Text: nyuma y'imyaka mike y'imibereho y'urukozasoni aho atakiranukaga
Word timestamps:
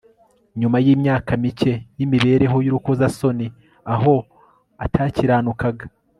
nyuma 0.59 0.77
y'imyaka 0.85 1.31
mike 1.43 1.73
y'imibereho 1.97 2.57
y'urukozasoni 2.65 3.47
aho 3.93 4.15
atakiranukaga 4.85 5.85